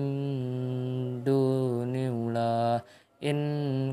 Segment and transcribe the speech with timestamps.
[1.25, 2.85] dunillah
[3.25, 3.41] in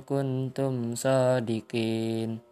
[0.05, 2.45] kuntum sadiqin.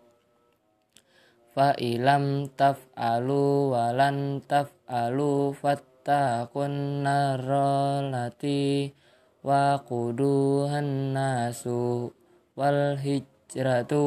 [1.52, 8.96] Fa ilam taf'alu walan taf'alu fattakun narolati
[9.44, 12.08] wa quduhan nasu
[12.56, 14.00] wal hijratu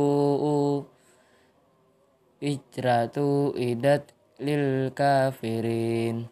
[2.41, 6.27] hijratu idat lil kafirin.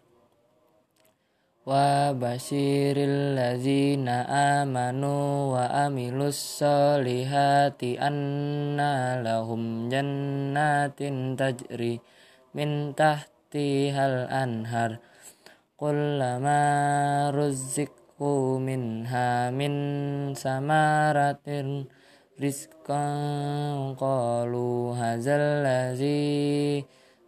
[1.64, 4.28] Wa basyiril ladzina
[4.60, 12.04] amanu wa amilus solihati anna lahum jannatin tajri
[12.52, 15.00] min tahtihal anhar.
[15.80, 19.74] Kullama ruzziqu minha min
[20.36, 21.88] samaratin
[22.36, 26.84] rizqan qalu hadzal ladzi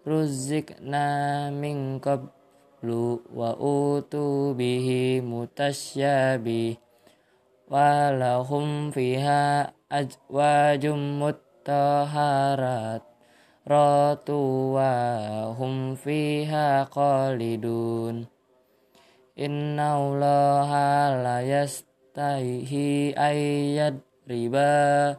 [0.06, 6.78] ruzikna min qablu wa utu bihi mutasyabi
[7.66, 13.02] wa lahum fiha ajwajum mutahharat.
[13.66, 18.30] Ratu wa hum fiha qalidun
[19.34, 23.98] inna allaha la yastahi ayyad
[24.30, 25.18] riba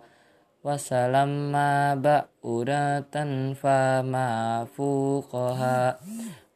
[0.64, 2.00] wasalamma
[2.48, 6.00] ba'udatan fama fuqaha.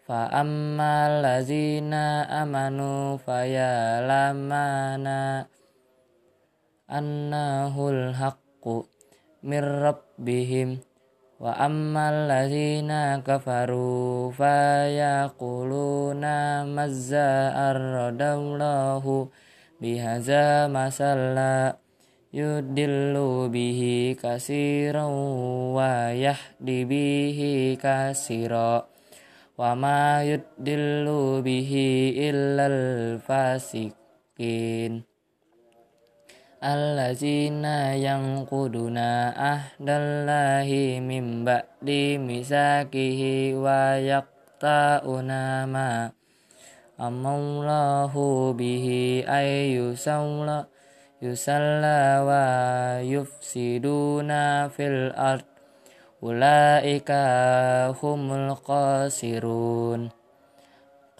[0.07, 4.71] Fa ammal ladzina amanu fayalamana
[6.87, 8.87] annahul haqqu
[9.43, 10.79] mir rabbihim.
[11.43, 15.83] Wa ammal ladzina kafaru fayaquluna
[16.71, 19.27] mazza arradallahu
[19.81, 21.80] bihaza masalla
[22.31, 25.11] yudillu bihi kasiran
[25.75, 28.87] wa yahdi bihi kasira.
[29.59, 35.03] Wa ma yudillu bihi illal fasikin.
[36.61, 46.13] Allazina yanquduna ahdallahi min ba'di misakihi wa yaqta'una ma
[47.01, 50.69] amallahu bihi ayyusawla
[51.21, 54.31] يسلى ويفسدون
[54.67, 55.45] في الأرض.
[56.23, 57.11] أولئك
[58.03, 60.21] هم الخاسرون.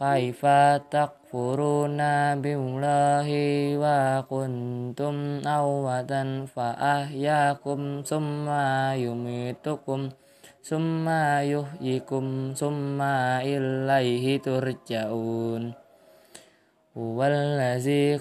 [0.02, 0.46] كيف
[0.92, 2.02] تكفرون
[2.42, 3.30] بالله
[3.78, 5.16] وكنتم
[5.48, 8.50] أودا فأحياكم ثم
[9.06, 10.10] يميتكم
[10.64, 11.10] ثم
[11.54, 13.02] يحييكم ثم
[13.42, 15.81] إليه ترجعون.
[16.92, 18.20] Huwallazi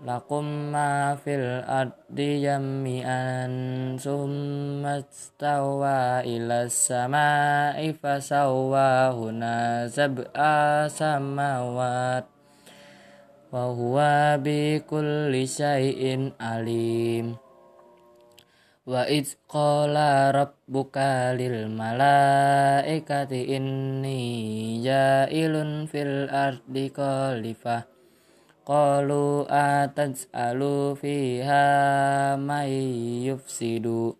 [0.00, 3.52] lakum ma fil ardi jami'an
[4.00, 12.24] summa stawa ila samai fasawwahuna sab'a samawat
[13.52, 17.36] wa huwa bi kulli syai'in alim
[18.84, 24.20] Wa idz qala rabbuka lil malaikati inni
[24.84, 27.88] ja'ilun fil ardi khalifah.
[28.64, 31.66] Qalu ataj'alu fiha
[32.36, 32.72] may
[33.28, 34.16] yufsidu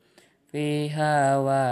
[0.49, 1.65] fiha wa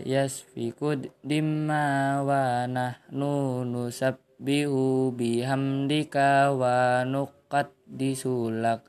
[0.00, 8.80] yasfiku dimma wa nahnu nusab nusabbihu bihamdika wa nuqaddisulak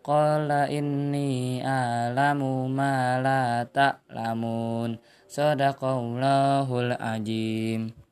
[0.00, 4.96] Qala inni a'lamu ma la ta'lamun.
[5.30, 8.00] Sadaqallahul ajim